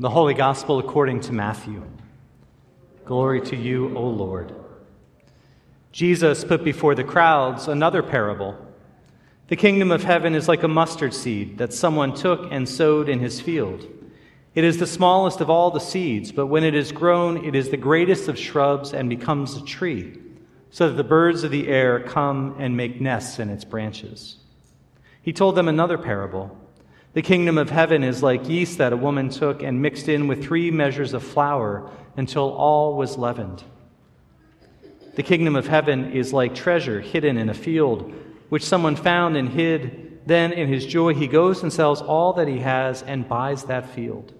The 0.00 0.08
Holy 0.08 0.32
Gospel 0.32 0.78
according 0.78 1.20
to 1.20 1.34
Matthew. 1.34 1.84
Glory 3.04 3.42
to 3.42 3.54
you, 3.54 3.94
O 3.94 4.08
Lord. 4.08 4.54
Jesus 5.92 6.42
put 6.42 6.64
before 6.64 6.94
the 6.94 7.04
crowds 7.04 7.68
another 7.68 8.02
parable. 8.02 8.56
The 9.48 9.56
kingdom 9.56 9.90
of 9.90 10.02
heaven 10.02 10.34
is 10.34 10.48
like 10.48 10.62
a 10.62 10.68
mustard 10.68 11.12
seed 11.12 11.58
that 11.58 11.74
someone 11.74 12.14
took 12.14 12.50
and 12.50 12.66
sowed 12.66 13.10
in 13.10 13.18
his 13.18 13.42
field. 13.42 13.86
It 14.54 14.64
is 14.64 14.78
the 14.78 14.86
smallest 14.86 15.42
of 15.42 15.50
all 15.50 15.70
the 15.70 15.80
seeds, 15.80 16.32
but 16.32 16.46
when 16.46 16.64
it 16.64 16.74
is 16.74 16.92
grown, 16.92 17.44
it 17.44 17.54
is 17.54 17.68
the 17.68 17.76
greatest 17.76 18.26
of 18.26 18.38
shrubs 18.38 18.94
and 18.94 19.10
becomes 19.10 19.54
a 19.54 19.64
tree, 19.66 20.16
so 20.70 20.88
that 20.88 20.96
the 20.96 21.04
birds 21.04 21.44
of 21.44 21.50
the 21.50 21.68
air 21.68 22.00
come 22.00 22.56
and 22.58 22.74
make 22.74 23.02
nests 23.02 23.38
in 23.38 23.50
its 23.50 23.66
branches. 23.66 24.38
He 25.20 25.34
told 25.34 25.56
them 25.56 25.68
another 25.68 25.98
parable. 25.98 26.56
The 27.12 27.22
kingdom 27.22 27.58
of 27.58 27.70
heaven 27.70 28.04
is 28.04 28.22
like 28.22 28.48
yeast 28.48 28.78
that 28.78 28.92
a 28.92 28.96
woman 28.96 29.30
took 29.30 29.64
and 29.64 29.82
mixed 29.82 30.08
in 30.08 30.28
with 30.28 30.44
three 30.44 30.70
measures 30.70 31.12
of 31.12 31.24
flour 31.24 31.90
until 32.16 32.50
all 32.52 32.94
was 32.96 33.18
leavened. 33.18 33.64
The 35.16 35.24
kingdom 35.24 35.56
of 35.56 35.66
heaven 35.66 36.12
is 36.12 36.32
like 36.32 36.54
treasure 36.54 37.00
hidden 37.00 37.36
in 37.36 37.48
a 37.48 37.54
field, 37.54 38.12
which 38.48 38.64
someone 38.64 38.94
found 38.94 39.36
and 39.36 39.48
hid. 39.48 40.20
Then, 40.24 40.52
in 40.52 40.68
his 40.68 40.86
joy, 40.86 41.14
he 41.14 41.26
goes 41.26 41.64
and 41.64 41.72
sells 41.72 42.00
all 42.00 42.34
that 42.34 42.46
he 42.46 42.60
has 42.60 43.02
and 43.02 43.28
buys 43.28 43.64
that 43.64 43.90
field. 43.90 44.32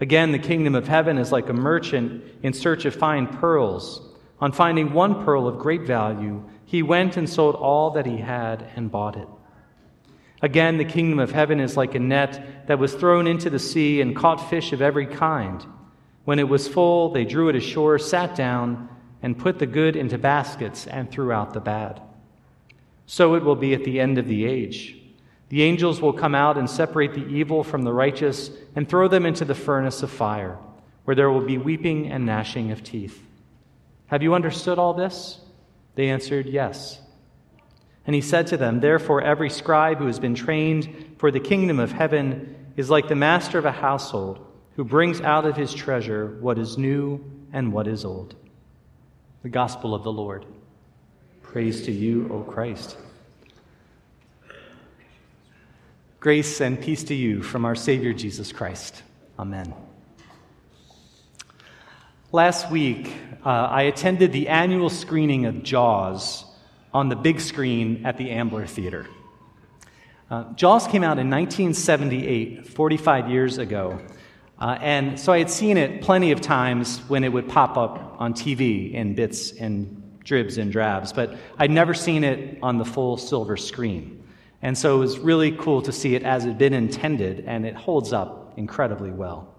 Again, 0.00 0.30
the 0.30 0.38
kingdom 0.38 0.76
of 0.76 0.86
heaven 0.86 1.18
is 1.18 1.32
like 1.32 1.48
a 1.48 1.52
merchant 1.52 2.22
in 2.44 2.52
search 2.52 2.84
of 2.84 2.94
fine 2.94 3.26
pearls. 3.26 4.00
On 4.40 4.52
finding 4.52 4.92
one 4.92 5.24
pearl 5.24 5.48
of 5.48 5.58
great 5.58 5.82
value, 5.82 6.44
he 6.64 6.84
went 6.84 7.16
and 7.16 7.28
sold 7.28 7.56
all 7.56 7.90
that 7.90 8.06
he 8.06 8.18
had 8.18 8.70
and 8.76 8.92
bought 8.92 9.16
it. 9.16 9.28
Again, 10.42 10.78
the 10.78 10.84
kingdom 10.84 11.18
of 11.18 11.32
heaven 11.32 11.60
is 11.60 11.76
like 11.76 11.94
a 11.94 11.98
net 11.98 12.66
that 12.66 12.78
was 12.78 12.94
thrown 12.94 13.26
into 13.26 13.50
the 13.50 13.58
sea 13.58 14.00
and 14.00 14.16
caught 14.16 14.48
fish 14.48 14.72
of 14.72 14.80
every 14.80 15.06
kind. 15.06 15.64
When 16.24 16.38
it 16.38 16.48
was 16.48 16.68
full, 16.68 17.10
they 17.10 17.24
drew 17.24 17.48
it 17.48 17.56
ashore, 17.56 17.98
sat 17.98 18.34
down, 18.34 18.88
and 19.22 19.38
put 19.38 19.58
the 19.58 19.66
good 19.66 19.96
into 19.96 20.16
baskets 20.16 20.86
and 20.86 21.10
threw 21.10 21.30
out 21.30 21.52
the 21.52 21.60
bad. 21.60 22.00
So 23.06 23.34
it 23.34 23.42
will 23.42 23.56
be 23.56 23.74
at 23.74 23.84
the 23.84 24.00
end 24.00 24.18
of 24.18 24.28
the 24.28 24.46
age. 24.46 24.96
The 25.50 25.62
angels 25.62 26.00
will 26.00 26.12
come 26.12 26.34
out 26.34 26.56
and 26.56 26.70
separate 26.70 27.12
the 27.12 27.26
evil 27.26 27.64
from 27.64 27.82
the 27.82 27.92
righteous 27.92 28.50
and 28.76 28.88
throw 28.88 29.08
them 29.08 29.26
into 29.26 29.44
the 29.44 29.54
furnace 29.54 30.02
of 30.02 30.10
fire, 30.10 30.56
where 31.04 31.16
there 31.16 31.30
will 31.30 31.44
be 31.44 31.58
weeping 31.58 32.10
and 32.10 32.24
gnashing 32.24 32.70
of 32.70 32.84
teeth. 32.84 33.20
Have 34.06 34.22
you 34.22 34.34
understood 34.34 34.78
all 34.78 34.94
this? 34.94 35.40
They 35.96 36.08
answered, 36.08 36.46
Yes. 36.46 37.00
And 38.10 38.14
he 38.16 38.22
said 38.22 38.48
to 38.48 38.56
them, 38.56 38.80
Therefore, 38.80 39.22
every 39.22 39.48
scribe 39.48 39.98
who 39.98 40.06
has 40.06 40.18
been 40.18 40.34
trained 40.34 41.14
for 41.18 41.30
the 41.30 41.38
kingdom 41.38 41.78
of 41.78 41.92
heaven 41.92 42.72
is 42.76 42.90
like 42.90 43.06
the 43.06 43.14
master 43.14 43.56
of 43.56 43.66
a 43.66 43.70
household 43.70 44.44
who 44.74 44.82
brings 44.82 45.20
out 45.20 45.46
of 45.46 45.56
his 45.56 45.72
treasure 45.72 46.36
what 46.40 46.58
is 46.58 46.76
new 46.76 47.24
and 47.52 47.72
what 47.72 47.86
is 47.86 48.04
old. 48.04 48.34
The 49.44 49.48
gospel 49.48 49.94
of 49.94 50.02
the 50.02 50.10
Lord. 50.10 50.44
Praise 51.44 51.84
to 51.84 51.92
you, 51.92 52.28
O 52.32 52.40
Christ. 52.40 52.96
Grace 56.18 56.60
and 56.60 56.80
peace 56.80 57.04
to 57.04 57.14
you 57.14 57.44
from 57.44 57.64
our 57.64 57.76
Savior 57.76 58.12
Jesus 58.12 58.50
Christ. 58.50 59.04
Amen. 59.38 59.72
Last 62.32 62.72
week, 62.72 63.14
uh, 63.46 63.50
I 63.50 63.82
attended 63.82 64.32
the 64.32 64.48
annual 64.48 64.90
screening 64.90 65.46
of 65.46 65.62
Jaws 65.62 66.44
on 66.92 67.08
the 67.08 67.16
big 67.16 67.40
screen 67.40 68.04
at 68.04 68.16
the 68.16 68.30
Ambler 68.30 68.66
Theater. 68.66 69.06
Uh, 70.30 70.52
Jaws 70.54 70.86
came 70.86 71.02
out 71.02 71.18
in 71.18 71.28
1978, 71.28 72.66
45 72.66 73.30
years 73.30 73.58
ago. 73.58 74.00
Uh, 74.60 74.78
and 74.80 75.18
so 75.18 75.32
I 75.32 75.38
had 75.38 75.50
seen 75.50 75.76
it 75.76 76.02
plenty 76.02 76.32
of 76.32 76.40
times 76.40 76.98
when 77.08 77.24
it 77.24 77.32
would 77.32 77.48
pop 77.48 77.76
up 77.76 78.16
on 78.18 78.34
TV 78.34 78.92
in 78.92 79.14
bits 79.14 79.52
and 79.52 80.20
dribs 80.22 80.58
and 80.58 80.70
drabs, 80.70 81.12
but 81.12 81.36
I'd 81.58 81.70
never 81.70 81.94
seen 81.94 82.24
it 82.24 82.58
on 82.62 82.78
the 82.78 82.84
full 82.84 83.16
silver 83.16 83.56
screen. 83.56 84.22
And 84.62 84.76
so 84.76 84.96
it 84.96 84.98
was 84.98 85.18
really 85.18 85.52
cool 85.52 85.80
to 85.82 85.92
see 85.92 86.14
it 86.14 86.22
as 86.22 86.44
it 86.44 86.48
had 86.48 86.58
been 86.58 86.74
intended, 86.74 87.44
and 87.46 87.64
it 87.64 87.74
holds 87.74 88.12
up 88.12 88.52
incredibly 88.58 89.10
well. 89.10 89.54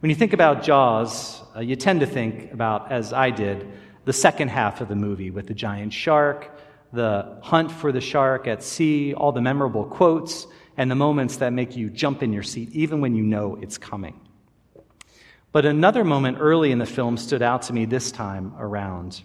When 0.00 0.10
you 0.10 0.14
think 0.14 0.32
about 0.32 0.62
Jaws, 0.62 1.42
uh, 1.56 1.60
you 1.60 1.74
tend 1.74 2.00
to 2.00 2.06
think 2.06 2.52
about, 2.52 2.92
as 2.92 3.12
I 3.12 3.30
did, 3.30 3.66
the 4.06 4.12
second 4.12 4.48
half 4.48 4.80
of 4.80 4.88
the 4.88 4.94
movie 4.94 5.30
with 5.30 5.48
the 5.48 5.54
giant 5.54 5.92
shark, 5.92 6.56
the 6.92 7.38
hunt 7.42 7.72
for 7.72 7.90
the 7.90 8.00
shark 8.00 8.46
at 8.46 8.62
sea, 8.62 9.12
all 9.12 9.32
the 9.32 9.40
memorable 9.40 9.84
quotes, 9.84 10.46
and 10.76 10.88
the 10.88 10.94
moments 10.94 11.38
that 11.38 11.52
make 11.52 11.76
you 11.76 11.90
jump 11.90 12.22
in 12.22 12.32
your 12.32 12.44
seat, 12.44 12.70
even 12.72 13.00
when 13.00 13.16
you 13.16 13.24
know 13.24 13.58
it's 13.60 13.76
coming. 13.76 14.18
But 15.50 15.66
another 15.66 16.04
moment 16.04 16.38
early 16.40 16.70
in 16.70 16.78
the 16.78 16.86
film 16.86 17.16
stood 17.16 17.42
out 17.42 17.62
to 17.62 17.72
me 17.72 17.84
this 17.84 18.12
time 18.12 18.54
around. 18.58 19.22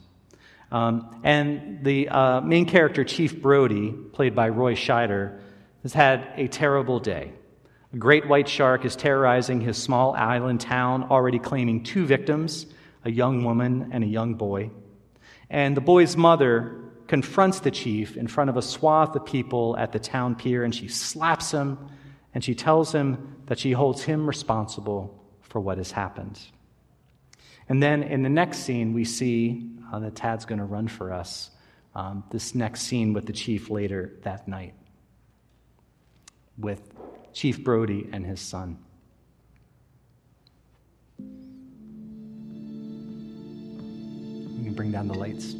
Um, 0.71 1.21
and 1.23 1.83
the 1.83 2.09
uh, 2.09 2.41
main 2.41 2.65
character, 2.65 3.03
Chief 3.03 3.39
Brody, 3.39 3.91
played 3.91 4.33
by 4.33 4.49
Roy 4.49 4.73
Scheider, 4.73 5.41
has 5.83 5.93
had 5.93 6.27
a 6.37 6.47
terrible 6.47 6.99
day. 6.99 7.33
A 7.93 7.97
great 7.97 8.27
white 8.27 8.49
shark 8.49 8.83
is 8.83 8.95
terrorizing 8.95 9.61
his 9.61 9.77
small 9.77 10.15
island 10.15 10.59
town, 10.59 11.03
already 11.03 11.37
claiming 11.37 11.83
two 11.83 12.05
victims 12.07 12.65
a 13.03 13.11
young 13.11 13.43
woman 13.43 13.89
and 13.91 14.03
a 14.03 14.07
young 14.07 14.35
boy. 14.35 14.69
And 15.49 15.75
the 15.75 15.81
boy's 15.81 16.15
mother 16.15 16.75
confronts 17.07 17.59
the 17.59 17.71
chief 17.71 18.15
in 18.15 18.27
front 18.27 18.49
of 18.49 18.57
a 18.57 18.61
swath 18.61 19.15
of 19.15 19.25
people 19.25 19.75
at 19.77 19.91
the 19.91 19.99
town 19.99 20.35
pier, 20.35 20.63
and 20.63 20.73
she 20.73 20.87
slaps 20.87 21.51
him 21.51 21.77
and 22.33 22.43
she 22.43 22.55
tells 22.55 22.93
him 22.93 23.35
that 23.47 23.59
she 23.59 23.73
holds 23.73 24.03
him 24.03 24.25
responsible 24.25 25.21
for 25.41 25.59
what 25.59 25.77
has 25.77 25.91
happened. 25.91 26.39
And 27.67 27.83
then 27.83 28.03
in 28.03 28.23
the 28.23 28.29
next 28.29 28.59
scene, 28.59 28.93
we 28.93 29.03
see 29.03 29.69
uh, 29.91 29.99
that 29.99 30.15
Tad's 30.15 30.45
going 30.45 30.59
to 30.59 30.65
run 30.65 30.87
for 30.87 31.11
us. 31.11 31.51
Um, 31.93 32.23
this 32.31 32.55
next 32.55 32.83
scene 32.83 33.11
with 33.11 33.25
the 33.25 33.33
chief 33.33 33.69
later 33.69 34.13
that 34.23 34.47
night 34.47 34.73
with 36.57 36.81
Chief 37.33 37.63
Brody 37.63 38.07
and 38.11 38.25
his 38.25 38.39
son. 38.39 38.77
Can 44.71 44.75
bring 44.75 44.91
down 44.91 45.07
the 45.07 45.13
lights. 45.13 45.55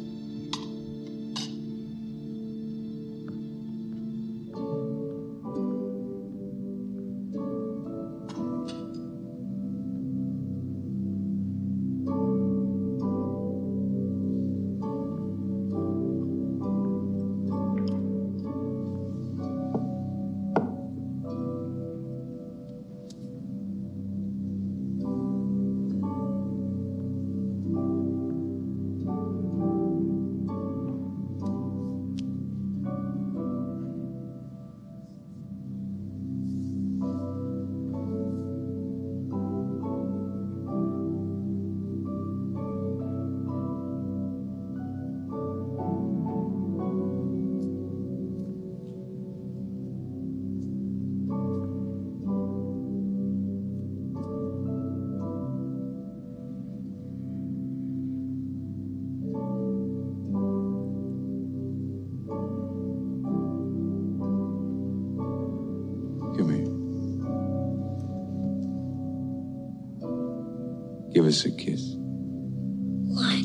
Give 71.12 71.26
us 71.26 71.44
a 71.44 71.50
kiss. 71.50 71.94
Why? 71.94 73.42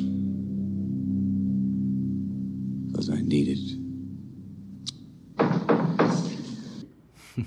Because 2.88 3.10
I 3.10 3.20
need 3.22 3.50
it. 3.50 3.60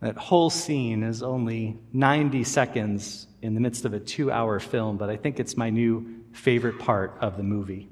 that 0.00 0.16
whole 0.16 0.48
scene 0.48 1.02
is 1.02 1.22
only 1.22 1.78
90 1.92 2.44
seconds 2.44 3.26
in 3.42 3.52
the 3.54 3.60
midst 3.60 3.84
of 3.84 3.92
a 3.92 4.00
two 4.00 4.32
hour 4.32 4.58
film, 4.58 4.96
but 4.96 5.10
I 5.10 5.16
think 5.16 5.38
it's 5.38 5.54
my 5.56 5.68
new 5.68 6.06
favorite 6.32 6.78
part 6.78 7.14
of 7.20 7.36
the 7.36 7.42
movie. 7.42 7.90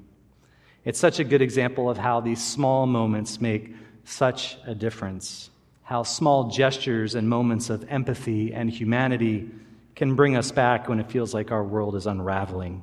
It's 0.87 0.99
such 0.99 1.19
a 1.19 1.25
good 1.25 1.43
example 1.43 1.91
of 1.91 1.99
how 1.99 2.21
these 2.21 2.43
small 2.43 2.87
moments 2.87 3.39
make 3.39 3.75
such 4.05 4.57
a 4.67 4.75
difference 4.75 5.51
how 5.91 6.05
small 6.05 6.45
gestures 6.45 7.17
and 7.17 7.29
moments 7.29 7.69
of 7.69 7.85
empathy 7.89 8.55
and 8.55 8.71
humanity 8.71 9.51
can 9.97 10.15
bring 10.15 10.37
us 10.37 10.53
back 10.53 10.89
when 10.89 11.01
it 11.01 11.11
feels 11.11 11.35
like 11.35 11.51
our 11.51 11.65
world 11.65 11.97
is 11.97 12.07
unraveling. 12.07 12.81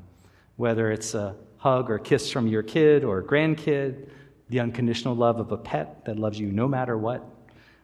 Whether 0.57 0.92
it's 0.92 1.13
a 1.13 1.33
hug 1.56 1.89
or 1.89 2.00
kiss 2.00 2.30
from 2.30 2.48
your 2.48 2.63
kid 2.63 3.06
or 3.06 3.24
grandkid, 3.24 4.09
the 4.50 4.59
unconditional 4.59 5.15
love 5.15 5.39
of 5.39 5.54
a 5.54 5.57
pet 5.57 6.04
that 6.04 6.19
loves 6.19 6.38
you 6.38 6.51
no 6.51 6.68
matter 6.68 6.98
what, 6.98 7.24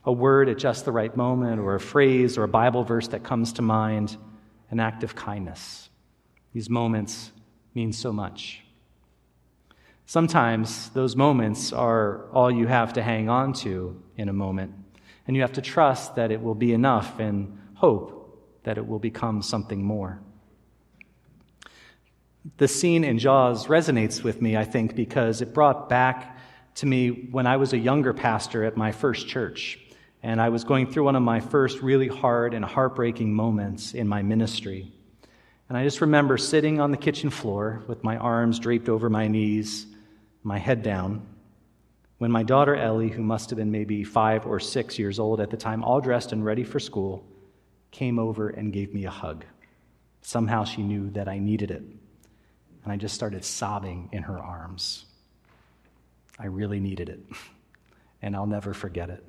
a 0.04 0.12
word 0.12 0.50
at 0.50 0.58
just 0.58 0.84
the 0.84 0.92
right 0.92 1.16
moment, 1.16 1.62
or 1.62 1.76
a 1.76 1.80
phrase 1.80 2.38
or 2.38 2.44
a 2.44 2.50
Bible 2.50 2.84
verse 2.84 3.08
that 3.08 3.24
comes 3.24 3.54
to 3.54 3.62
mind, 3.62 4.18
an 4.72 4.82
act 4.82 5.06
of 5.06 5.16
kindness. 5.16 5.90
These 6.52 6.70
moments 6.70 7.32
mean 7.74 7.94
so 7.94 8.12
much. 8.12 8.66
Sometimes 10.06 10.90
those 10.90 11.16
moments 11.16 11.72
are 11.72 12.30
all 12.34 12.52
you 12.52 12.68
have 12.68 12.92
to 12.92 13.02
hang 13.02 13.30
on 13.30 13.54
to 13.54 14.04
in 14.18 14.28
a 14.28 14.34
moment, 14.34 14.83
and 15.28 15.36
you 15.36 15.42
have 15.42 15.54
to 15.54 15.62
trust 15.62 16.16
that 16.16 16.32
it 16.32 16.42
will 16.42 16.56
be 16.56 16.74
enough 16.74 17.20
and 17.20 17.58
hope 17.76 18.24
that 18.64 18.78
it 18.78 18.88
will 18.88 19.00
become 19.00 19.42
something 19.42 19.84
more. 19.84 20.20
The 22.58 22.68
scene 22.68 23.04
in 23.04 23.20
Jaws 23.20 23.68
resonates 23.68 24.24
with 24.24 24.42
me, 24.42 24.58
I 24.58 24.66
think, 24.66 24.96
because 24.96 25.42
it 25.42 25.54
brought 25.54 25.88
back 25.88 26.38
to 26.76 26.86
me 26.86 27.28
when 27.32 27.48
I 27.48 27.58
was 27.58 27.74
a 27.74 27.78
younger 27.78 28.14
pastor 28.14 28.64
at 28.66 28.76
my 28.76 28.92
first 28.92 29.28
church. 29.28 29.80
And 30.22 30.42
I 30.42 30.50
was 30.50 30.64
going 30.64 30.92
through 30.92 31.04
one 31.06 31.16
of 31.16 31.22
my 31.22 31.40
first 31.40 31.82
really 31.82 32.08
hard 32.08 32.54
and 32.54 32.64
heartbreaking 32.64 33.34
moments 33.34 33.94
in 33.94 34.08
my 34.08 34.22
ministry. 34.22 34.92
And 35.70 35.78
I 35.78 35.84
just 35.84 36.02
remember 36.02 36.38
sitting 36.38 36.80
on 36.80 36.92
the 36.92 36.98
kitchen 36.98 37.30
floor 37.30 37.84
with 37.88 38.04
my 38.04 38.18
arms 38.18 38.60
draped 38.60 38.90
over 38.90 39.10
my 39.10 39.28
knees, 39.28 39.86
my 40.44 40.58
head 40.58 40.84
down, 40.84 41.26
when 42.24 42.32
my 42.32 42.42
daughter 42.42 42.74
Ellie, 42.74 43.10
who 43.10 43.22
must 43.22 43.50
have 43.50 43.58
been 43.58 43.70
maybe 43.70 44.02
five 44.02 44.46
or 44.46 44.58
six 44.58 44.98
years 44.98 45.20
old 45.20 45.42
at 45.42 45.50
the 45.50 45.58
time, 45.58 45.84
all 45.84 46.00
dressed 46.00 46.32
and 46.32 46.46
ready 46.46 46.64
for 46.64 46.80
school, 46.80 47.28
came 47.92 48.18
over 48.18 48.48
and 48.48 48.72
gave 48.72 48.94
me 48.94 49.04
a 49.04 49.10
hug. 49.10 49.44
Somehow 50.22 50.64
she 50.64 50.84
knew 50.84 51.10
that 51.10 51.28
I 51.28 51.38
needed 51.38 51.70
it. 51.70 51.82
And 51.82 52.94
I 52.94 52.96
just 52.96 53.14
started 53.14 53.44
sobbing 53.44 54.08
in 54.14 54.24
her 54.24 54.40
arms. 54.40 55.04
I 56.40 56.46
really 56.46 56.80
needed 56.80 57.10
it, 57.10 57.20
and 58.22 58.38
I'll 58.38 58.48
never 58.48 58.74
forget 58.74 59.10
it. 59.10 59.26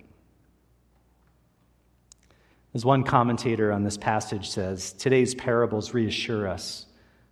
As 2.74 2.84
one 2.84 3.02
commentator 3.02 3.72
on 3.72 3.82
this 3.82 3.96
passage 3.96 4.50
says, 4.50 4.92
today's 4.92 5.34
parables 5.34 5.94
reassure 5.94 6.46
us 6.46 6.86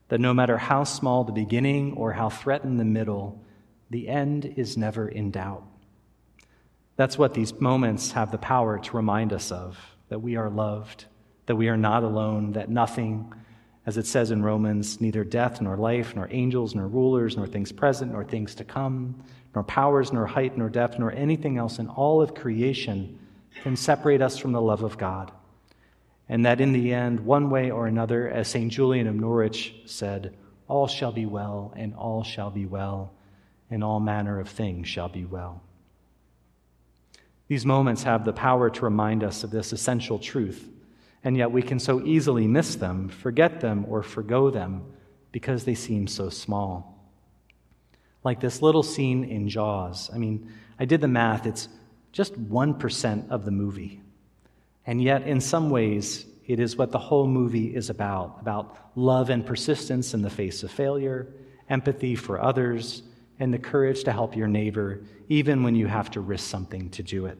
that 0.08 0.18
no 0.18 0.34
matter 0.34 0.58
how 0.58 0.82
small 0.82 1.22
the 1.22 1.30
beginning 1.30 1.92
or 1.92 2.14
how 2.14 2.30
threatened 2.30 2.80
the 2.80 2.84
middle, 2.84 3.40
the 3.92 4.08
end 4.08 4.54
is 4.56 4.76
never 4.76 5.06
in 5.06 5.30
doubt. 5.30 5.62
That's 6.96 7.18
what 7.18 7.34
these 7.34 7.52
moments 7.60 8.12
have 8.12 8.30
the 8.30 8.38
power 8.38 8.78
to 8.78 8.96
remind 8.96 9.32
us 9.32 9.52
of 9.52 9.78
that 10.08 10.20
we 10.20 10.36
are 10.36 10.50
loved, 10.50 11.04
that 11.46 11.56
we 11.56 11.68
are 11.68 11.76
not 11.76 12.02
alone, 12.02 12.52
that 12.52 12.70
nothing, 12.70 13.32
as 13.86 13.98
it 13.98 14.06
says 14.06 14.30
in 14.30 14.42
Romans, 14.42 15.00
neither 15.00 15.24
death 15.24 15.60
nor 15.60 15.76
life, 15.76 16.16
nor 16.16 16.26
angels, 16.30 16.74
nor 16.74 16.88
rulers, 16.88 17.36
nor 17.36 17.46
things 17.46 17.70
present, 17.70 18.12
nor 18.12 18.24
things 18.24 18.54
to 18.54 18.64
come, 18.64 19.22
nor 19.54 19.62
powers, 19.62 20.12
nor 20.12 20.26
height, 20.26 20.56
nor 20.56 20.70
depth, 20.70 20.98
nor 20.98 21.12
anything 21.12 21.58
else 21.58 21.78
in 21.78 21.88
all 21.88 22.22
of 22.22 22.34
creation 22.34 23.18
can 23.62 23.76
separate 23.76 24.22
us 24.22 24.38
from 24.38 24.52
the 24.52 24.60
love 24.60 24.82
of 24.82 24.96
God. 24.96 25.30
And 26.30 26.46
that 26.46 26.62
in 26.62 26.72
the 26.72 26.94
end, 26.94 27.20
one 27.20 27.50
way 27.50 27.70
or 27.70 27.86
another, 27.86 28.28
as 28.28 28.48
St. 28.48 28.72
Julian 28.72 29.06
of 29.06 29.14
Norwich 29.14 29.74
said, 29.84 30.34
all 30.66 30.86
shall 30.86 31.12
be 31.12 31.26
well, 31.26 31.74
and 31.76 31.94
all 31.94 32.22
shall 32.22 32.50
be 32.50 32.64
well, 32.64 33.12
and 33.72 33.82
all 33.82 33.98
manner 34.00 34.38
of 34.38 34.50
things 34.50 34.86
shall 34.86 35.08
be 35.08 35.24
well. 35.24 35.62
These 37.48 37.64
moments 37.64 38.02
have 38.02 38.24
the 38.24 38.32
power 38.32 38.68
to 38.68 38.84
remind 38.84 39.24
us 39.24 39.44
of 39.44 39.50
this 39.50 39.72
essential 39.72 40.18
truth, 40.18 40.68
and 41.24 41.36
yet 41.36 41.50
we 41.50 41.62
can 41.62 41.78
so 41.78 42.04
easily 42.04 42.46
miss 42.46 42.76
them, 42.76 43.08
forget 43.08 43.60
them, 43.60 43.86
or 43.88 44.02
forgo 44.02 44.50
them 44.50 44.84
because 45.32 45.64
they 45.64 45.74
seem 45.74 46.06
so 46.06 46.28
small. 46.28 47.10
Like 48.22 48.40
this 48.40 48.60
little 48.60 48.82
scene 48.82 49.24
in 49.24 49.48
Jaws. 49.48 50.10
I 50.14 50.18
mean, 50.18 50.52
I 50.78 50.84
did 50.84 51.00
the 51.00 51.08
math, 51.08 51.46
it's 51.46 51.68
just 52.12 52.34
1% 52.34 53.30
of 53.30 53.46
the 53.46 53.50
movie. 53.50 54.02
And 54.86 55.02
yet, 55.02 55.22
in 55.22 55.40
some 55.40 55.70
ways, 55.70 56.26
it 56.46 56.60
is 56.60 56.76
what 56.76 56.90
the 56.90 56.98
whole 56.98 57.26
movie 57.26 57.74
is 57.74 57.88
about 57.88 58.38
about 58.40 58.76
love 58.96 59.30
and 59.30 59.46
persistence 59.46 60.12
in 60.12 60.20
the 60.20 60.28
face 60.28 60.62
of 60.62 60.70
failure, 60.70 61.28
empathy 61.70 62.16
for 62.16 62.40
others, 62.40 63.02
and 63.38 63.52
the 63.52 63.58
courage 63.58 64.04
to 64.04 64.12
help 64.12 64.36
your 64.36 64.48
neighbor, 64.48 65.02
even 65.28 65.62
when 65.62 65.74
you 65.74 65.86
have 65.86 66.10
to 66.12 66.20
risk 66.20 66.48
something 66.48 66.90
to 66.90 67.02
do 67.02 67.26
it. 67.26 67.38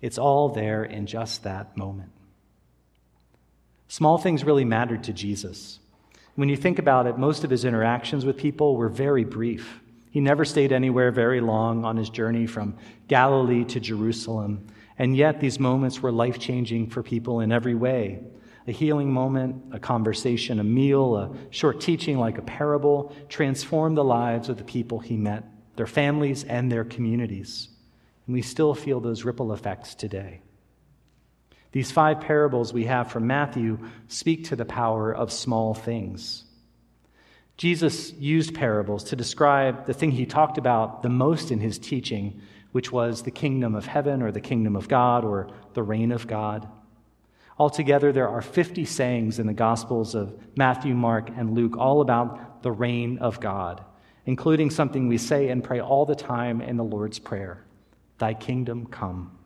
It's 0.00 0.18
all 0.18 0.48
there 0.48 0.84
in 0.84 1.06
just 1.06 1.44
that 1.44 1.76
moment. 1.76 2.10
Small 3.88 4.18
things 4.18 4.44
really 4.44 4.64
mattered 4.64 5.04
to 5.04 5.12
Jesus. 5.12 5.78
When 6.34 6.48
you 6.48 6.56
think 6.56 6.78
about 6.78 7.06
it, 7.06 7.18
most 7.18 7.44
of 7.44 7.50
his 7.50 7.64
interactions 7.64 8.24
with 8.24 8.38
people 8.38 8.76
were 8.76 8.88
very 8.88 9.24
brief. 9.24 9.80
He 10.10 10.20
never 10.20 10.44
stayed 10.44 10.72
anywhere 10.72 11.10
very 11.10 11.40
long 11.40 11.84
on 11.84 11.96
his 11.96 12.10
journey 12.10 12.46
from 12.46 12.76
Galilee 13.08 13.64
to 13.64 13.80
Jerusalem. 13.80 14.66
And 14.98 15.16
yet, 15.16 15.40
these 15.40 15.60
moments 15.60 16.00
were 16.00 16.12
life 16.12 16.38
changing 16.38 16.88
for 16.88 17.02
people 17.02 17.40
in 17.40 17.52
every 17.52 17.74
way. 17.74 18.20
A 18.66 18.72
healing 18.72 19.12
moment, 19.12 19.62
a 19.72 19.80
conversation, 19.80 20.60
a 20.60 20.64
meal, 20.64 21.16
a 21.16 21.30
short 21.50 21.80
teaching 21.80 22.18
like 22.18 22.38
a 22.38 22.42
parable 22.42 23.14
transformed 23.28 23.96
the 23.96 24.04
lives 24.04 24.48
of 24.48 24.56
the 24.56 24.64
people 24.64 25.00
he 25.00 25.16
met, 25.16 25.44
their 25.76 25.86
families, 25.86 26.44
and 26.44 26.70
their 26.70 26.84
communities. 26.84 27.68
And 28.26 28.34
we 28.34 28.42
still 28.42 28.74
feel 28.74 29.00
those 29.00 29.24
ripple 29.24 29.52
effects 29.52 29.94
today. 29.94 30.42
These 31.72 31.90
five 31.90 32.20
parables 32.20 32.72
we 32.72 32.84
have 32.84 33.10
from 33.10 33.26
Matthew 33.26 33.78
speak 34.06 34.44
to 34.44 34.56
the 34.56 34.64
power 34.64 35.12
of 35.12 35.32
small 35.32 35.74
things. 35.74 36.44
Jesus 37.56 38.12
used 38.14 38.54
parables 38.54 39.04
to 39.04 39.16
describe 39.16 39.86
the 39.86 39.94
thing 39.94 40.10
he 40.10 40.26
talked 40.26 40.58
about 40.58 41.02
the 41.02 41.08
most 41.08 41.50
in 41.50 41.60
his 41.60 41.78
teaching, 41.78 42.40
which 42.72 42.92
was 42.92 43.22
the 43.22 43.30
kingdom 43.30 43.74
of 43.74 43.86
heaven 43.86 44.22
or 44.22 44.30
the 44.30 44.40
kingdom 44.40 44.76
of 44.76 44.88
God 44.88 45.24
or 45.24 45.48
the 45.74 45.82
reign 45.82 46.12
of 46.12 46.26
God. 46.26 46.68
Altogether, 47.58 48.12
there 48.12 48.28
are 48.28 48.42
50 48.42 48.84
sayings 48.84 49.38
in 49.38 49.46
the 49.46 49.52
Gospels 49.52 50.14
of 50.14 50.38
Matthew, 50.56 50.94
Mark, 50.94 51.30
and 51.36 51.54
Luke 51.54 51.76
all 51.76 52.00
about 52.00 52.62
the 52.62 52.72
reign 52.72 53.18
of 53.18 53.40
God, 53.40 53.84
including 54.26 54.70
something 54.70 55.08
we 55.08 55.18
say 55.18 55.48
and 55.48 55.62
pray 55.62 55.80
all 55.80 56.06
the 56.06 56.14
time 56.14 56.60
in 56.60 56.76
the 56.76 56.84
Lord's 56.84 57.18
Prayer 57.18 57.64
Thy 58.18 58.34
kingdom 58.34 58.86
come. 58.86 59.36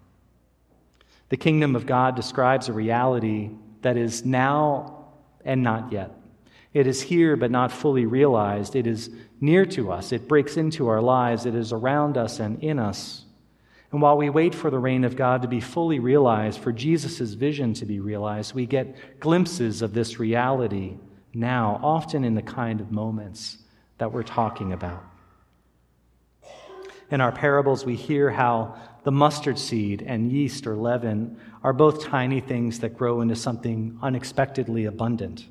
The 1.28 1.36
kingdom 1.36 1.74
of 1.74 1.86
God 1.86 2.14
describes 2.14 2.68
a 2.68 2.72
reality 2.72 3.50
that 3.82 3.96
is 3.96 4.25
now 4.25 5.06
and 5.44 5.62
not 5.62 5.92
yet. 5.92 6.10
It 6.72 6.86
is 6.86 7.00
here, 7.00 7.36
but 7.36 7.50
not 7.50 7.72
fully 7.72 8.04
realized. 8.04 8.76
It 8.76 8.86
is 8.86 9.10
near 9.40 9.64
to 9.66 9.90
us. 9.90 10.12
It 10.12 10.28
breaks 10.28 10.56
into 10.56 10.88
our 10.88 11.00
lives. 11.00 11.46
It 11.46 11.54
is 11.54 11.72
around 11.72 12.18
us 12.18 12.38
and 12.38 12.62
in 12.62 12.78
us. 12.78 13.25
And 13.96 14.02
while 14.02 14.18
we 14.18 14.28
wait 14.28 14.54
for 14.54 14.68
the 14.68 14.78
reign 14.78 15.04
of 15.04 15.16
God 15.16 15.40
to 15.40 15.48
be 15.48 15.58
fully 15.58 16.00
realized, 16.00 16.60
for 16.60 16.70
Jesus' 16.70 17.32
vision 17.32 17.72
to 17.72 17.86
be 17.86 17.98
realized, 17.98 18.52
we 18.54 18.66
get 18.66 19.20
glimpses 19.20 19.80
of 19.80 19.94
this 19.94 20.18
reality 20.18 20.98
now, 21.32 21.80
often 21.82 22.22
in 22.22 22.34
the 22.34 22.42
kind 22.42 22.82
of 22.82 22.92
moments 22.92 23.56
that 23.96 24.12
we're 24.12 24.22
talking 24.22 24.74
about. 24.74 25.02
In 27.10 27.22
our 27.22 27.32
parables, 27.32 27.86
we 27.86 27.96
hear 27.96 28.30
how 28.30 28.76
the 29.04 29.12
mustard 29.12 29.58
seed 29.58 30.02
and 30.02 30.30
yeast 30.30 30.66
or 30.66 30.76
leaven 30.76 31.40
are 31.62 31.72
both 31.72 32.04
tiny 32.04 32.40
things 32.40 32.80
that 32.80 32.98
grow 32.98 33.22
into 33.22 33.34
something 33.34 33.98
unexpectedly 34.02 34.84
abundant. 34.84 35.46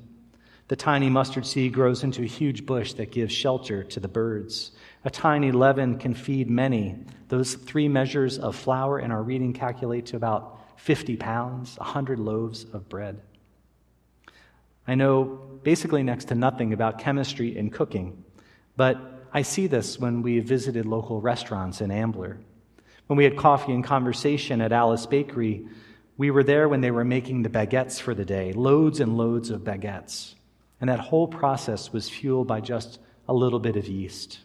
The 0.68 0.76
tiny 0.76 1.08
mustard 1.08 1.46
seed 1.46 1.72
grows 1.72 2.02
into 2.02 2.22
a 2.22 2.26
huge 2.26 2.66
bush 2.66 2.94
that 2.94 3.12
gives 3.12 3.32
shelter 3.32 3.84
to 3.84 4.00
the 4.00 4.08
birds. 4.08 4.72
A 5.04 5.10
tiny 5.10 5.52
leaven 5.52 5.96
can 5.98 6.12
feed 6.12 6.50
many. 6.50 6.96
Those 7.28 7.54
three 7.54 7.88
measures 7.88 8.38
of 8.38 8.56
flour 8.56 8.98
in 8.98 9.12
our 9.12 9.22
reading 9.22 9.52
calculate 9.52 10.06
to 10.06 10.16
about 10.16 10.58
50 10.76 11.16
pounds, 11.16 11.78
100 11.78 12.18
loaves 12.18 12.64
of 12.72 12.88
bread. 12.88 13.20
I 14.88 14.96
know 14.96 15.24
basically 15.62 16.02
next 16.02 16.26
to 16.26 16.34
nothing 16.34 16.72
about 16.72 16.98
chemistry 16.98 17.56
and 17.56 17.72
cooking, 17.72 18.24
but 18.76 19.28
I 19.32 19.42
see 19.42 19.66
this 19.66 19.98
when 19.98 20.22
we 20.22 20.40
visited 20.40 20.86
local 20.86 21.20
restaurants 21.20 21.80
in 21.80 21.90
Ambler. 21.90 22.38
When 23.06 23.16
we 23.16 23.24
had 23.24 23.36
coffee 23.36 23.72
and 23.72 23.84
conversation 23.84 24.60
at 24.60 24.72
Alice 24.72 25.06
Bakery, 25.06 25.66
we 26.16 26.30
were 26.30 26.44
there 26.44 26.68
when 26.68 26.80
they 26.80 26.90
were 26.90 27.04
making 27.04 27.42
the 27.42 27.48
baguettes 27.48 28.00
for 28.00 28.14
the 28.14 28.24
day, 28.24 28.52
loads 28.52 29.00
and 29.00 29.16
loads 29.16 29.50
of 29.50 29.62
baguettes. 29.62 30.35
And 30.80 30.90
that 30.90 31.00
whole 31.00 31.26
process 31.26 31.92
was 31.92 32.08
fueled 32.08 32.46
by 32.46 32.60
just 32.60 32.98
a 33.28 33.34
little 33.34 33.58
bit 33.58 33.76
of 33.76 33.88
yeast. 33.88 34.40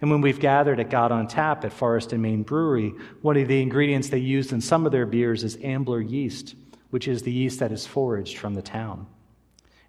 And 0.00 0.10
when 0.10 0.20
we've 0.20 0.40
gathered 0.40 0.80
at 0.80 0.90
God 0.90 1.12
on 1.12 1.28
Tap 1.28 1.64
at 1.64 1.72
Forest 1.72 2.12
and 2.12 2.22
Main 2.22 2.42
Brewery, 2.42 2.94
one 3.22 3.36
of 3.36 3.48
the 3.48 3.62
ingredients 3.62 4.08
they 4.08 4.18
used 4.18 4.52
in 4.52 4.60
some 4.60 4.86
of 4.86 4.92
their 4.92 5.06
beers 5.06 5.44
is 5.44 5.58
Ambler 5.62 6.00
yeast, 6.00 6.54
which 6.90 7.08
is 7.08 7.22
the 7.22 7.32
yeast 7.32 7.60
that 7.60 7.72
is 7.72 7.86
foraged 7.86 8.38
from 8.38 8.54
the 8.54 8.62
town. 8.62 9.06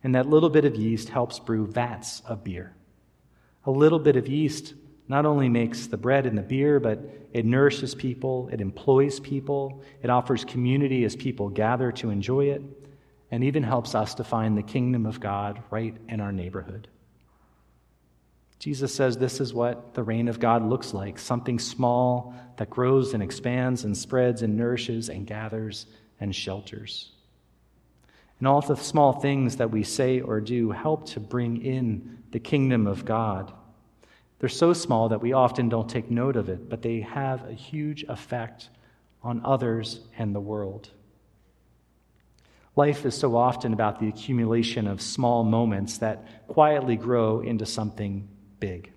And 0.04 0.14
that 0.14 0.30
little 0.30 0.50
bit 0.50 0.66
of 0.66 0.76
yeast 0.76 1.10
helps 1.10 1.40
brew 1.40 1.66
vats 1.66 2.22
of 2.22 2.44
beer. 2.44 2.74
A 3.66 3.72
little 3.72 4.00
bit 4.00 4.16
of 4.16 4.28
yeast 4.28 4.74
not 5.08 5.26
only 5.26 5.50
makes 5.50 5.88
the 5.88 5.98
bread 5.98 6.26
and 6.26 6.38
the 6.38 6.42
beer, 6.42 6.80
but 6.80 7.00
it 7.34 7.46
nourishes 7.46 7.94
people, 7.94 8.50
it 8.52 8.62
employs 8.62 9.20
people, 9.20 9.82
it 10.02 10.10
offers 10.10 10.46
community 10.46 11.04
as 11.04 11.16
people 11.16 11.50
gather 11.50 11.92
to 11.92 12.10
enjoy 12.10 12.46
it, 12.46 12.62
and 13.36 13.44
even 13.44 13.64
helps 13.64 13.96
us 13.96 14.16
to 14.16 14.24
find 14.24 14.58
the 14.58 14.64
kingdom 14.64 15.06
of 15.06 15.20
God 15.20 15.62
right 15.70 15.94
in 16.08 16.22
our 16.22 16.32
neighborhood. 16.32 16.88
Jesus 18.60 18.96
says 18.96 19.18
this 19.18 19.42
is 19.42 19.54
what 19.54 19.94
the 19.94 20.04
reign 20.04 20.30
of 20.30 20.40
God 20.40 20.64
looks 20.64 20.94
like 20.94 21.20
something 21.20 21.60
small 21.60 22.34
that 22.56 22.70
grows 22.70 23.14
and 23.14 23.22
expands 23.22 23.84
and 23.84 23.98
spreads 23.98 24.42
and 24.42 24.56
nourishes 24.56 25.10
and 25.10 25.28
gathers 25.28 25.86
and 26.22 26.34
shelters. 26.34 27.12
And 28.40 28.48
all 28.48 28.62
the 28.62 28.78
small 28.78 29.12
things 29.12 29.58
that 29.58 29.70
we 29.70 29.84
say 29.84 30.22
or 30.22 30.40
do 30.40 30.72
help 30.72 31.06
to 31.08 31.20
bring 31.20 31.62
in 31.62 32.20
the 32.32 32.40
kingdom 32.40 32.88
of 32.88 33.04
God. 33.04 33.52
They're 34.40 34.48
so 34.48 34.72
small 34.72 35.10
that 35.10 35.22
we 35.22 35.34
often 35.34 35.68
don't 35.68 35.90
take 35.90 36.10
note 36.10 36.38
of 36.38 36.48
it, 36.48 36.70
but 36.70 36.82
they 36.82 37.02
have 37.02 37.44
a 37.50 37.54
huge 37.54 38.06
effect 38.08 38.70
on 39.22 39.42
others 39.44 40.00
and 40.18 40.34
the 40.34 40.40
world. 40.40 40.90
Life 42.78 43.06
is 43.06 43.16
so 43.16 43.38
often 43.38 43.72
about 43.72 44.00
the 44.00 44.10
accumulation 44.10 44.86
of 44.86 45.02
small 45.02 45.44
moments 45.44 45.98
that 46.00 46.48
quietly 46.48 46.98
grow 46.98 47.40
into 47.40 47.66
something 47.66 48.28
big. 48.60 48.92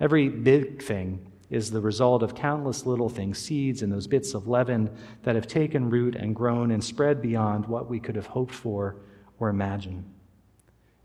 Every 0.00 0.28
big 0.28 0.82
thing 0.82 1.30
is 1.48 1.70
the 1.70 1.80
result 1.80 2.22
of 2.22 2.34
countless 2.34 2.86
little 2.86 3.08
things, 3.08 3.38
seeds 3.38 3.82
and 3.82 3.92
those 3.92 4.06
bits 4.06 4.34
of 4.34 4.48
leaven 4.48 4.90
that 5.22 5.36
have 5.36 5.46
taken 5.46 5.90
root 5.90 6.14
and 6.16 6.34
grown 6.34 6.72
and 6.72 6.82
spread 6.82 7.22
beyond 7.22 7.66
what 7.66 7.88
we 7.88 8.00
could 8.00 8.16
have 8.16 8.26
hoped 8.26 8.54
for 8.54 8.96
or 9.38 9.48
imagined. 9.48 10.04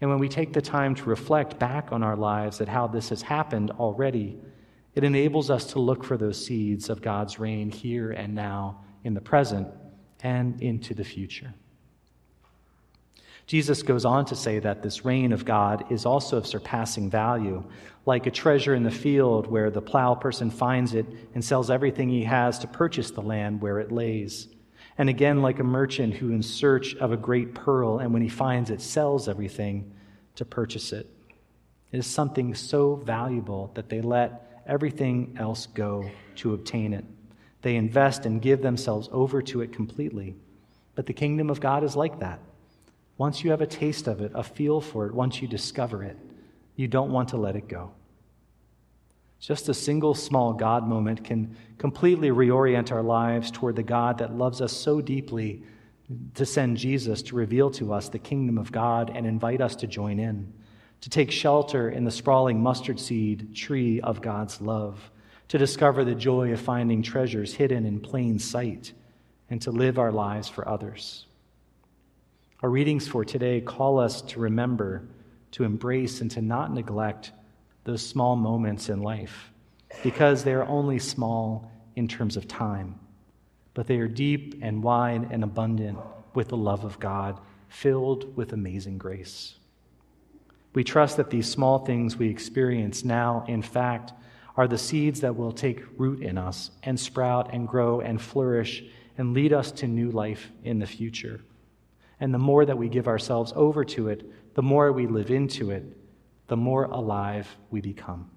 And 0.02 0.10
when 0.10 0.20
we 0.20 0.28
take 0.28 0.52
the 0.52 0.62
time 0.62 0.96
to 0.96 1.04
reflect 1.06 1.60
back 1.60 1.92
on 1.92 2.04
our 2.04 2.18
lives 2.18 2.60
at 2.60 2.68
how 2.68 2.88
this 2.88 3.10
has 3.10 3.22
happened 3.22 3.72
already, 3.72 4.38
it 4.96 5.04
enables 5.04 5.50
us 5.50 5.66
to 5.68 5.80
look 5.80 6.04
for 6.04 6.18
those 6.18 6.44
seeds 6.44 6.90
of 6.90 7.02
God's 7.02 7.40
reign 7.40 7.72
here 7.72 8.12
and 8.12 8.36
now 8.36 8.84
in 9.04 9.14
the 9.14 9.22
present 9.22 9.68
and 10.24 10.62
into 10.62 10.94
the 10.94 11.04
future. 11.04 11.54
Jesus 13.54 13.84
goes 13.84 14.04
on 14.04 14.26
to 14.26 14.36
say 14.36 14.58
that 14.58 14.82
this 14.82 15.06
reign 15.06 15.32
of 15.32 15.46
God 15.46 15.86
is 15.92 16.08
also 16.08 16.38
of 16.38 16.48
surpassing 16.48 17.08
value, 17.12 17.64
like 18.04 18.26
a 18.26 18.32
treasure 18.32 18.74
in 18.74 18.82
the 18.82 18.90
field 18.90 19.46
where 19.46 19.70
the 19.70 19.80
plow 19.80 20.16
person 20.16 20.50
finds 20.50 20.96
it 20.96 21.06
and 21.36 21.46
sells 21.46 21.70
everything 21.70 22.10
he 22.10 22.24
has 22.24 22.58
to 22.58 22.68
purchase 22.68 23.12
the 23.12 23.22
land 23.22 23.62
where 23.62 23.78
it 23.78 23.92
lays. 23.92 24.48
And 24.98 25.08
again, 25.08 25.44
like 25.44 25.60
a 25.60 25.64
merchant 25.64 26.16
who, 26.16 26.32
in 26.32 26.42
search 26.42 26.96
of 26.96 27.12
a 27.12 27.16
great 27.16 27.54
pearl, 27.54 28.00
and 28.00 28.12
when 28.12 28.24
he 28.24 28.28
finds 28.28 28.72
it, 28.72 28.82
sells 28.82 29.30
everything 29.30 29.94
to 30.34 30.46
purchase 30.46 30.92
it. 30.92 31.08
It 31.92 32.00
is 32.00 32.08
something 32.08 32.56
so 32.56 32.96
valuable 32.96 33.70
that 33.76 33.88
they 33.88 34.02
let 34.02 34.64
everything 34.66 35.38
else 35.40 35.68
go 35.68 36.10
to 36.38 36.56
obtain 36.56 36.92
it. 36.92 37.06
They 37.62 37.76
invest 37.76 38.26
and 38.26 38.42
give 38.42 38.64
themselves 38.64 39.10
over 39.12 39.44
to 39.44 39.62
it 39.62 39.74
completely. 39.74 40.38
But 40.96 41.06
the 41.06 41.14
kingdom 41.14 41.52
of 41.52 41.62
God 41.62 41.84
is 41.84 41.96
like 41.96 42.20
that. 42.22 42.40
Once 43.18 43.44
you 43.44 43.52
have 43.52 43.62
a 43.62 43.68
taste 43.68 44.08
of 44.08 44.22
it, 44.22 44.32
a 44.34 44.44
feel 44.44 44.82
for 44.82 45.06
it, 45.06 45.14
once 45.14 45.42
you 45.42 45.48
discover 45.48 46.04
it, 46.04 46.18
you 46.76 46.88
don't 46.88 47.12
want 47.12 47.30
to 47.30 47.38
let 47.38 47.56
it 47.56 47.68
go. 47.68 47.92
Just 49.40 49.70
a 49.70 49.74
single 49.74 50.16
small 50.16 50.54
God 50.54 50.88
moment 50.88 51.24
can 51.24 51.56
completely 51.78 52.30
reorient 52.30 52.92
our 52.92 53.04
lives 53.04 53.52
toward 53.52 53.76
the 53.76 53.84
God 53.84 54.18
that 54.20 54.36
loves 54.36 54.62
us 54.62 54.72
so 54.72 55.02
deeply 55.02 55.64
to 56.36 56.46
send 56.46 56.78
Jesus 56.78 57.22
to 57.24 57.36
reveal 57.36 57.70
to 57.72 57.94
us 57.94 58.10
the 58.10 58.20
kingdom 58.20 58.58
of 58.58 58.72
God 58.72 59.12
and 59.14 59.26
invite 59.26 59.62
us 59.62 59.76
to 59.78 59.88
join 59.88 60.20
in, 60.20 60.52
to 61.02 61.10
take 61.10 61.30
shelter 61.30 61.90
in 61.90 62.06
the 62.06 62.12
sprawling 62.12 62.62
mustard 62.62 63.00
seed 63.00 63.54
tree 63.54 64.00
of 64.02 64.22
God's 64.22 64.62
love, 64.62 65.12
to 65.50 65.58
discover 65.58 66.04
the 66.04 66.16
joy 66.16 66.54
of 66.54 66.62
finding 66.62 67.02
treasures 67.02 67.54
hidden 67.54 67.86
in 67.86 68.00
plain 68.00 68.40
sight, 68.40 68.94
and 69.50 69.62
to 69.62 69.72
live 69.72 70.00
our 70.00 70.12
lives 70.12 70.48
for 70.48 70.68
others. 70.68 71.26
Our 72.64 72.70
readings 72.70 73.06
for 73.06 73.26
today 73.26 73.60
call 73.60 74.00
us 74.00 74.22
to 74.22 74.40
remember, 74.40 75.04
to 75.52 75.66
embrace, 75.66 76.22
and 76.22 76.32
to 76.32 76.42
not 76.42 76.74
neglect 76.74 77.34
those 77.84 78.02
small 78.02 78.38
moments 78.38 78.88
in 78.88 79.02
life 79.02 79.52
because 80.02 80.46
they 80.46 80.54
are 80.54 80.64
only 80.64 80.98
small 80.98 81.70
in 81.98 82.08
terms 82.08 82.38
of 82.38 82.48
time, 82.48 82.98
but 83.74 83.86
they 83.86 83.98
are 83.98 84.08
deep 84.08 84.60
and 84.62 84.82
wide 84.82 85.28
and 85.30 85.44
abundant 85.44 86.00
with 86.36 86.48
the 86.48 86.58
love 86.58 86.86
of 86.86 87.02
God, 87.02 87.38
filled 87.68 88.34
with 88.38 88.54
amazing 88.54 88.98
grace. 88.98 89.56
We 90.74 90.86
trust 90.86 91.18
that 91.18 91.30
these 91.30 91.50
small 91.50 91.80
things 91.80 92.16
we 92.16 92.30
experience 92.30 93.04
now, 93.04 93.44
in 93.50 93.62
fact, 93.62 94.14
are 94.56 94.70
the 94.70 94.78
seeds 94.78 95.20
that 95.20 95.36
will 95.36 95.52
take 95.52 95.84
root 95.98 96.24
in 96.24 96.38
us 96.38 96.72
and 96.84 96.98
sprout 96.98 97.54
and 97.54 97.68
grow 97.68 98.00
and 98.00 98.22
flourish 98.22 98.86
and 99.18 99.34
lead 99.34 99.52
us 99.52 99.70
to 99.72 99.86
new 99.86 100.12
life 100.12 100.50
in 100.64 100.80
the 100.80 100.88
future. 100.88 101.42
And 102.24 102.34
the 102.34 102.40
more 102.40 102.66
that 102.66 102.78
we 102.78 102.88
give 102.88 103.10
ourselves 103.10 103.52
over 103.54 103.84
to 103.84 104.08
it, 104.08 104.56
the 104.56 104.62
more 104.62 104.94
we 104.94 105.08
live 105.08 105.30
into 105.30 105.72
it, 105.72 105.84
the 106.48 106.56
more 106.56 106.86
alive 106.86 107.54
we 107.70 107.82
become. 107.82 108.32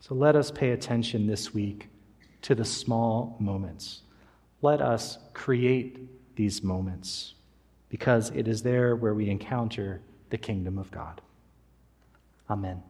So 0.00 0.14
let 0.14 0.34
us 0.34 0.50
pay 0.50 0.70
attention 0.70 1.26
this 1.26 1.52
week 1.52 1.90
to 2.40 2.54
the 2.54 2.64
small 2.64 3.36
moments. 3.38 4.00
Let 4.62 4.80
us 4.80 5.18
create 5.34 6.08
these 6.36 6.62
moments 6.62 7.34
because 7.90 8.30
it 8.30 8.48
is 8.48 8.62
there 8.62 8.96
where 8.96 9.12
we 9.12 9.28
encounter 9.28 10.00
the 10.30 10.38
kingdom 10.38 10.78
of 10.78 10.90
God. 10.90 11.20
Amen. 12.48 12.82